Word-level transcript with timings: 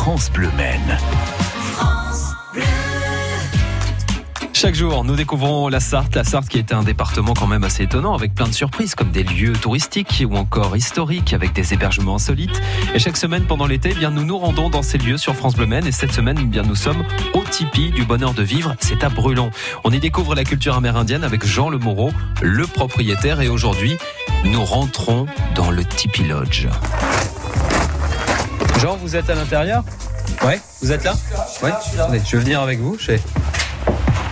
France 0.00 0.30
Bleu 0.30 0.48
Maine. 0.56 0.96
Chaque 4.52 4.76
jour, 4.76 5.02
nous 5.02 5.16
découvrons 5.16 5.66
la 5.68 5.80
Sarthe. 5.80 6.14
La 6.14 6.22
Sarthe 6.22 6.48
qui 6.48 6.58
est 6.58 6.72
un 6.72 6.84
département 6.84 7.34
quand 7.34 7.48
même 7.48 7.64
assez 7.64 7.82
étonnant 7.82 8.14
avec 8.14 8.32
plein 8.32 8.46
de 8.46 8.54
surprises 8.54 8.94
comme 8.94 9.10
des 9.10 9.24
lieux 9.24 9.54
touristiques 9.54 10.22
ou 10.24 10.36
encore 10.36 10.76
historiques 10.76 11.34
avec 11.34 11.52
des 11.52 11.74
hébergements 11.74 12.14
insolites. 12.14 12.62
Et 12.94 13.00
chaque 13.00 13.16
semaine 13.16 13.44
pendant 13.44 13.66
l'été, 13.66 13.90
eh 13.90 13.98
bien 13.98 14.10
nous 14.10 14.24
nous 14.24 14.38
rendons 14.38 14.70
dans 14.70 14.82
ces 14.82 14.98
lieux 14.98 15.18
sur 15.18 15.34
France 15.34 15.56
Bleu 15.56 15.66
Maine. 15.66 15.86
Et 15.86 15.92
cette 15.92 16.12
semaine, 16.12 16.38
eh 16.40 16.46
bien 16.46 16.62
nous 16.62 16.76
sommes 16.76 17.02
au 17.34 17.42
Tipi 17.42 17.90
du 17.90 18.04
bonheur 18.04 18.34
de 18.34 18.44
vivre. 18.44 18.76
C'est 18.78 19.02
à 19.02 19.08
Brulon. 19.08 19.50
On 19.82 19.90
y 19.90 19.98
découvre 19.98 20.36
la 20.36 20.44
culture 20.44 20.76
amérindienne 20.76 21.24
avec 21.24 21.44
Jean 21.44 21.70
Le 21.70 21.78
Moreau, 21.78 22.12
le 22.40 22.68
propriétaire. 22.68 23.40
Et 23.40 23.48
aujourd'hui, 23.48 23.98
nous 24.44 24.64
rentrons 24.64 25.26
dans 25.56 25.72
le 25.72 25.84
Tipi 25.84 26.22
Lodge. 26.22 26.68
Jean, 28.78 28.96
vous 28.96 29.16
êtes 29.16 29.28
à 29.28 29.34
l'intérieur? 29.34 29.82
Ouais, 30.44 30.60
vous 30.80 30.92
êtes 30.92 31.02
là? 31.02 31.14
Ouais. 31.62 31.72
Je 32.24 32.36
vais 32.36 32.42
venir 32.42 32.60
avec 32.60 32.78
vous. 32.78 32.96
Je 32.98 33.12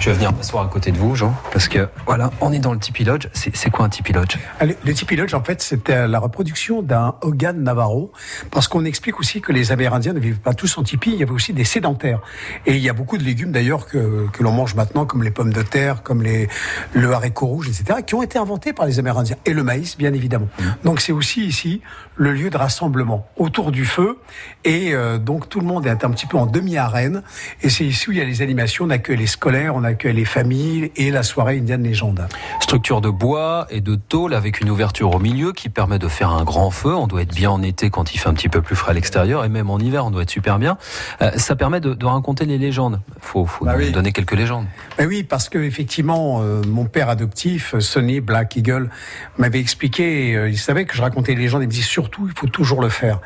je 0.00 0.06
vais 0.08 0.14
venir 0.16 0.32
m'asseoir 0.32 0.64
à 0.64 0.68
côté 0.68 0.92
de 0.92 0.98
vous, 0.98 1.14
Jean, 1.14 1.34
parce 1.52 1.68
que 1.68 1.86
voilà, 2.06 2.30
on 2.40 2.52
est 2.54 2.58
dans 2.58 2.72
le 2.72 2.78
Tipi 2.78 3.04
Lodge. 3.04 3.28
C'est 3.34 3.68
quoi 3.68 3.84
un 3.84 3.90
Tipi 3.90 4.14
Lodge? 4.14 4.38
Allez, 4.58 4.74
Le 4.82 4.94
Tipi 4.94 5.14
Lodge, 5.14 5.34
en 5.34 5.44
fait, 5.44 5.60
c'était 5.60 6.08
la 6.08 6.18
reproduction 6.18 6.80
d'un 6.80 7.16
Hogan 7.20 7.62
Navarro, 7.62 8.10
parce 8.50 8.66
qu'on 8.66 8.86
explique 8.86 9.20
aussi 9.20 9.42
que 9.42 9.52
les 9.52 9.72
Amérindiens 9.72 10.14
ne 10.14 10.18
vivent 10.18 10.40
pas 10.40 10.54
tous 10.54 10.78
en 10.78 10.84
tipi, 10.84 11.10
il 11.12 11.18
y 11.18 11.22
avait 11.22 11.32
aussi 11.32 11.52
des 11.52 11.64
sédentaires. 11.64 12.20
Et 12.64 12.76
il 12.76 12.82
y 12.82 12.88
a 12.88 12.94
beaucoup 12.94 13.18
de 13.18 13.22
légumes 13.22 13.52
d'ailleurs 13.52 13.86
que, 13.86 14.26
que 14.32 14.42
l'on 14.42 14.52
mange 14.52 14.74
maintenant, 14.74 15.04
comme 15.04 15.22
les 15.22 15.30
pommes 15.30 15.52
de 15.52 15.60
terre, 15.60 16.02
comme 16.02 16.22
les, 16.22 16.48
le 16.94 17.12
haricot 17.12 17.46
rouge, 17.46 17.68
etc., 17.68 18.00
qui 18.06 18.14
ont 18.14 18.22
été 18.22 18.38
inventés 18.38 18.72
par 18.72 18.86
les 18.86 18.98
Amérindiens. 18.98 19.36
Et 19.44 19.52
le 19.52 19.62
maïs, 19.62 19.98
bien 19.98 20.14
évidemment. 20.14 20.48
Donc 20.82 21.02
c'est 21.02 21.12
aussi 21.12 21.44
ici 21.44 21.82
le 22.16 22.32
lieu 22.32 22.48
de 22.48 22.56
rassemblement, 22.56 23.28
autour 23.36 23.70
du 23.70 23.84
feu. 23.84 24.18
Et 24.64 24.94
euh, 24.94 25.18
donc 25.18 25.50
tout 25.50 25.60
le 25.60 25.66
monde 25.66 25.86
est 25.86 26.04
un 26.04 26.10
petit 26.10 26.26
peu 26.26 26.38
en 26.38 26.46
demi-arène. 26.46 27.22
Et 27.62 27.68
c'est 27.68 27.84
ici 27.84 28.08
où 28.08 28.12
il 28.12 28.18
y 28.18 28.22
a 28.22 28.24
les 28.24 28.40
animations, 28.40 28.86
on 28.86 28.90
accueille 28.90 29.18
les 29.18 29.26
scolaires, 29.26 29.74
on 29.76 29.89
accueille 29.90 30.14
les 30.14 30.24
familles 30.24 30.90
et 30.96 31.10
la 31.10 31.22
soirée 31.22 31.58
indienne 31.58 31.82
légende. 31.82 32.26
Structure 32.60 33.00
de 33.00 33.10
bois 33.10 33.66
et 33.70 33.80
de 33.80 33.94
tôle 33.94 34.34
avec 34.34 34.60
une 34.60 34.70
ouverture 34.70 35.14
au 35.14 35.18
milieu 35.18 35.52
qui 35.52 35.68
permet 35.68 35.98
de 35.98 36.08
faire 36.08 36.30
un 36.30 36.44
grand 36.44 36.70
feu. 36.70 36.94
On 36.94 37.06
doit 37.06 37.22
être 37.22 37.34
bien 37.34 37.50
en 37.50 37.62
été 37.62 37.90
quand 37.90 38.14
il 38.14 38.18
fait 38.18 38.28
un 38.28 38.34
petit 38.34 38.48
peu 38.48 38.62
plus 38.62 38.76
frais 38.76 38.90
à 38.90 38.94
l'extérieur 38.94 39.44
et 39.44 39.48
même 39.48 39.70
en 39.70 39.78
hiver 39.78 40.04
on 40.06 40.10
doit 40.10 40.22
être 40.22 40.30
super 40.30 40.58
bien. 40.58 40.78
Euh, 41.22 41.30
ça 41.36 41.54
permet 41.56 41.80
de, 41.80 41.94
de 41.94 42.06
raconter 42.06 42.44
les 42.46 42.58
légendes. 42.58 43.00
Faut, 43.20 43.46
faut 43.46 43.64
Bah 43.64 43.74
oui. 43.76 43.90
donner 43.92 44.12
quelques 44.12 44.32
légendes. 44.34 44.66
Oui, 44.98 45.22
parce 45.22 45.48
que 45.48 45.58
effectivement, 45.58 46.40
euh, 46.42 46.62
mon 46.66 46.84
père 46.86 47.08
adoptif, 47.08 47.78
Sonny 47.78 48.20
Black 48.20 48.56
Eagle, 48.56 48.90
m'avait 49.38 49.60
expliqué. 49.60 50.34
euh, 50.36 50.48
il 50.48 50.58
savait 50.58 50.84
que 50.84 50.94
je 50.94 51.02
racontais 51.02 51.34
les 51.34 51.42
légendes. 51.42 51.62
Il 51.62 51.66
me 51.66 51.72
dit 51.72 51.82
surtout, 51.82 52.26
il 52.28 52.38
faut 52.38 52.46
toujours 52.46 52.80
le 52.82 52.88
faire. 52.88 53.20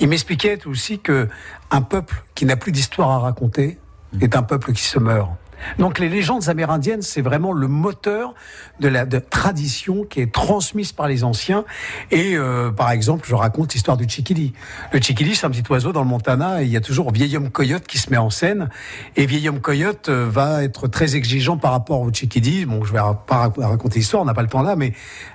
Il 0.00 0.08
m'expliquait 0.08 0.58
aussi 0.66 0.98
que 0.98 1.28
un 1.70 1.82
peuple 1.82 2.22
qui 2.34 2.44
n'a 2.46 2.56
plus 2.56 2.72
d'histoire 2.72 3.10
à 3.10 3.18
raconter 3.18 3.78
est 4.20 4.36
un 4.36 4.42
peuple 4.42 4.72
qui 4.72 4.82
se 4.82 4.98
meurt. 4.98 5.28
Donc 5.78 5.98
les 5.98 6.08
légendes 6.08 6.48
amérindiennes, 6.48 7.02
c'est 7.02 7.20
vraiment 7.22 7.52
le 7.52 7.68
moteur 7.68 8.34
de 8.80 8.88
la 8.88 9.06
tradition 9.06 10.04
qui 10.04 10.20
est 10.20 10.32
transmise 10.32 10.92
par 10.92 11.08
les 11.08 11.24
anciens. 11.24 11.64
Et 12.10 12.36
euh, 12.36 12.70
par 12.70 12.90
exemple, 12.90 13.26
je 13.28 13.34
raconte 13.34 13.74
l'histoire 13.74 13.96
du 13.96 14.08
Chikili. 14.08 14.52
Le 14.92 15.00
Chikili, 15.00 15.34
c'est 15.34 15.46
un 15.46 15.50
petit 15.50 15.64
oiseau 15.70 15.92
dans 15.92 16.02
le 16.02 16.08
Montana 16.08 16.62
et 16.62 16.66
il 16.66 16.70
y 16.70 16.76
a 16.76 16.80
toujours 16.80 17.10
Vieil 17.12 17.36
homme 17.36 17.50
coyote 17.50 17.86
qui 17.86 17.98
se 17.98 18.10
met 18.10 18.16
en 18.16 18.30
scène. 18.30 18.68
Et 19.16 19.26
Vieil 19.26 19.48
homme 19.48 19.60
coyote 19.60 20.08
euh, 20.08 20.26
va 20.30 20.62
être 20.62 20.88
très 20.88 21.16
exigeant 21.16 21.56
par 21.56 21.72
rapport 21.72 22.00
au 22.00 22.12
Chikili. 22.12 22.64
Bon, 22.66 22.84
je 22.84 22.92
vais 22.92 23.00
pas 23.26 23.48
rac- 23.48 23.60
raconter 23.60 23.98
l'histoire, 23.98 24.22
on 24.22 24.26
n'a 24.26 24.34
pas 24.34 24.42
le 24.42 24.48
temps 24.48 24.62
là, 24.62 24.76
mais 24.76 24.92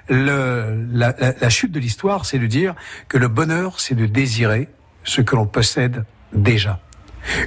le, 0.09 0.87
la- 0.91 1.13
la 1.39 1.49
chute 1.49 1.71
de 1.71 1.79
l'histoire, 1.79 2.25
c'est 2.25 2.39
de 2.39 2.47
dire 2.47 2.75
que 3.09 3.17
le 3.17 3.27
bonheur, 3.27 3.79
c'est 3.79 3.95
de 3.95 4.05
désirer 4.05 4.69
ce 5.03 5.21
que 5.21 5.35
l'on 5.35 5.45
possède 5.45 6.05
déjà. 6.33 6.79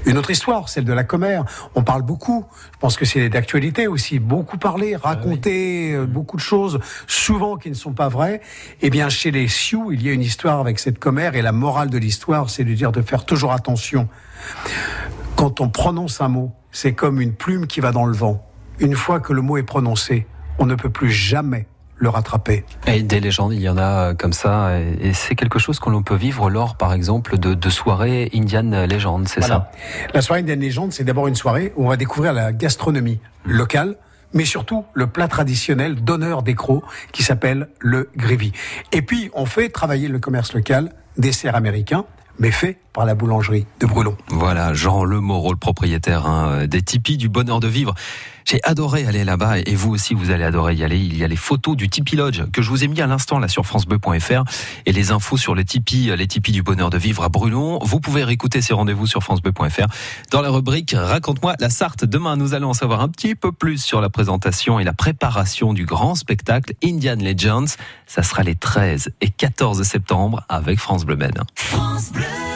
Une 0.05 0.19
autre 0.19 0.31
histoire, 0.31 0.69
celle 0.69 0.85
de 0.85 0.93
la 0.93 1.05
commère. 1.05 1.45
On 1.75 1.83
parle 1.83 2.03
beaucoup. 2.03 2.47
Je 2.73 2.79
pense 2.79 2.97
que 2.97 3.05
c'est 3.05 3.29
d'actualité 3.29 3.87
aussi. 3.87 4.19
Beaucoup 4.19 4.59
parler, 4.59 4.97
raconter 4.97 5.93
euh, 5.93 6.07
beaucoup 6.07 6.37
de 6.37 6.43
choses, 6.43 6.81
souvent 7.07 7.57
qui 7.57 7.69
ne 7.69 7.75
sont 7.75 7.93
pas 7.93 8.09
vraies. 8.09 8.41
Eh 8.83 8.91
bien, 8.91 9.09
chez 9.09 9.31
les 9.31 9.49
Sioux, 9.49 9.93
il 9.93 10.03
y 10.03 10.09
a 10.09 10.13
une 10.13 10.23
histoire 10.23 10.61
avec 10.61 10.79
cette 10.79 10.99
commère 10.99 11.37
et 11.37 11.43
la 11.43 11.53
morale 11.53 11.91
de 11.91 11.99
l'histoire, 11.99 12.51
c'est 12.51 12.65
de 12.65 12.75
dire 12.75 12.93
de 12.93 13.03
faire 13.03 13.25
toujours 13.25 13.53
attention. 13.53 14.09
Quand 15.37 15.61
on 15.61 15.69
prononce 15.69 16.21
un 16.21 16.29
mot, 16.29 16.53
c'est 16.73 16.93
comme 16.93 17.21
une 17.21 17.35
plume 17.35 17.67
qui 17.67 17.81
va 17.81 17.93
dans 17.93 18.07
le 18.07 18.17
vent. 18.17 18.45
Une 18.79 18.95
fois 18.95 19.21
que 19.21 19.33
le 19.33 19.43
mot 19.43 19.57
est 19.57 19.63
prononcé, 19.63 20.27
on 20.59 20.67
ne 20.67 20.75
peut 20.75 20.91
plus 20.91 21.11
jamais 21.11 21.67
le 21.99 22.09
rattraper. 22.09 22.65
Et 22.87 23.03
des 23.03 23.21
légendes, 23.21 23.53
il 23.55 23.61
y 23.61 23.69
en 23.69 23.79
a 23.79 24.11
euh, 24.11 24.15
comme 24.15 24.33
ça. 24.33 24.79
Et, 24.79 25.13
c'est 25.13 25.35
quelque 25.35 25.59
chose 25.59 25.79
que 25.81 25.89
l'on 25.91 26.03
peut 26.03 26.15
vivre 26.15 26.51
lors, 26.51 26.77
par 26.77 26.93
exemple, 26.93 27.39
de, 27.39 27.55
de 27.55 27.71
soirées 27.71 28.31
Indian 28.35 28.87
Legend, 28.87 29.27
c'est 29.27 29.41
Voilà. 29.41 29.71
La 30.13 30.21
soirée 30.21 30.41
Indienne 30.41 30.61
Légende, 30.61 30.93
c'est 30.93 31.05
d'abord 31.05 31.27
une 31.27 31.35
soirée 31.35 31.73
où 31.77 31.87
on 31.87 31.89
va 31.89 31.97
découvrir 31.97 32.33
la 32.33 32.53
gastronomie 32.53 33.21
locale, 33.45 33.97
mais 34.35 34.45
surtout 34.45 34.85
le 34.93 35.07
plat 35.07 35.29
traditionnel 35.29 35.97
d'honneur 36.03 36.43
des 36.43 36.55
crocs 36.55 36.85
qui 37.13 37.23
s'appelle 37.23 37.69
le 37.79 38.11
grévy. 38.17 38.53
Et 38.93 39.03
puis, 39.03 39.31
on 39.35 39.47
fait 39.47 39.71
travailler 39.71 40.09
le 40.09 40.19
commerce 40.19 40.53
local, 40.53 40.93
dessert 41.17 41.57
américain, 41.57 42.05
mais 42.39 42.51
fait 42.51 42.79
par 42.97 43.05
la 43.05 43.15
boulangerie 43.15 43.67
de 43.79 43.87
Brulon. 43.87 44.17
Voilà, 44.29 44.73
Jean 44.73 45.05
Le 45.05 45.21
Moreau, 45.21 45.53
le 45.53 45.59
propriétaire 45.59 46.27
hein, 46.27 46.67
des 46.67 46.81
tipis 46.81 47.19
du 47.19 47.29
bonheur 47.29 47.61
de 47.61 47.69
vivre. 47.69 47.95
J'ai 48.47 48.61
adoré 48.63 49.05
aller 49.07 49.25
là-bas 49.25 49.59
et 49.59 49.75
vous 49.75 49.91
aussi 49.91 50.15
vous 50.15 50.31
allez 50.31 50.45
adorer 50.45 50.75
y 50.75 50.85
aller. 50.85 50.99
Il 50.99 51.19
y 51.19 51.25
a 51.25 51.29
les 51.29 51.37
photos 51.37 51.77
du 51.77 51.91
Tipi 51.91 52.17
Lodge 52.17 52.43
que 52.53 52.63
je 52.63 52.71
vous 52.71 52.85
ai 52.85 52.89
mis 52.89 53.01
à 53.03 53.07
l'instant 53.07 53.39
là 53.39 53.49
sur 53.49 53.67
francebleu.fr 53.67 54.45
et 54.87 54.93
les 54.93 55.11
infos 55.11 55.37
sur 55.37 55.55
les 55.55 55.65
tipis, 55.65 56.11
les 56.17 56.27
tipis 56.27 56.53
du 56.53 56.63
bonheur 56.63 56.89
de 56.89 56.97
vivre 56.97 57.23
à 57.25 57.29
Brulon. 57.29 57.81
Vous 57.83 58.01
pouvez 58.01 58.25
réécouter 58.25 58.63
ces 58.63 58.73
rendez-vous 58.73 59.07
sur 59.07 59.23
francebleu.fr 59.23 59.87
dans 60.31 60.41
la 60.41 60.49
rubrique 60.49 60.95
Raconte-moi 60.97 61.55
la 61.59 61.69
Sarthe. 61.69 62.05
Demain, 62.05 62.37
nous 62.37 62.55
allons 62.55 62.71
en 62.71 62.75
savoir 62.75 63.03
un 63.03 63.09
petit 63.09 63.35
peu 63.35 63.53
plus 63.53 63.79
sur 63.83 64.01
la 64.01 64.09
présentation 64.09 64.81
et 64.81 64.85
la 64.85 64.95
préparation 64.95 65.75
du 65.75 65.85
grand 65.85 66.15
spectacle 66.15 66.73
Indian 66.83 67.17
Legends. 67.17 67.77
Ça 68.07 68.23
sera 68.23 68.43
les 68.43 68.55
13 68.55 69.11
et 69.21 69.29
14 69.29 69.83
septembre 69.83 70.45
avec 70.49 70.79
France 70.79 71.05
Bleu 71.05 71.17
Maine. 71.17 71.43
France 71.57 72.11
Bleu. 72.13 72.56